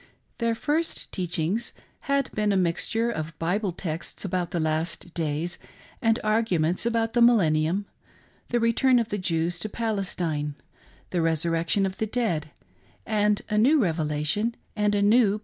Their 0.39 0.55
first 0.55 1.11
teach 1.11 1.37
ings 1.37 1.73
had 2.05 2.31
been 2.31 2.51
a 2.51 2.57
mixture 2.57 3.11
of 3.11 3.37
Bible 3.37 3.71
texts 3.71 4.25
about 4.25 4.49
the 4.49 4.59
last 4.59 5.13
days, 5.13 5.59
and 6.01 6.17
arguments 6.23 6.87
about 6.87 7.13
the 7.13 7.21
millennium, 7.21 7.85
the 8.49 8.59
return 8.59 8.97
of 8.97 9.09
the 9.09 9.19
Jews 9.19 9.59
to 9.59 9.69
Palestine, 9.69 10.55
the 11.11 11.21
resurrection 11.21 11.85
of 11.85 11.97
the 11.99 12.07
dead, 12.07 12.49
and 13.05 13.43
a 13.47 13.59
new 13.59 13.77
revel 13.79 14.11
ation 14.11 14.55
and 14.75 14.95
a 14.95 15.03
new 15.03 15.37
pr 15.37 15.39